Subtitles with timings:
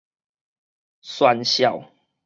[1.03, 1.87] 訕笑